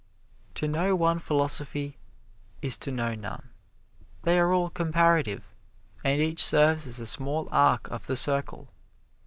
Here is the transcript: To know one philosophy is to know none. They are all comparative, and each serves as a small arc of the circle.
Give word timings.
To 0.55 0.67
know 0.67 0.95
one 0.95 1.19
philosophy 1.19 1.99
is 2.63 2.75
to 2.77 2.91
know 2.91 3.13
none. 3.13 3.51
They 4.23 4.39
are 4.39 4.51
all 4.51 4.71
comparative, 4.71 5.53
and 6.03 6.19
each 6.19 6.43
serves 6.43 6.87
as 6.87 6.99
a 6.99 7.05
small 7.05 7.47
arc 7.51 7.87
of 7.91 8.07
the 8.07 8.17
circle. 8.17 8.69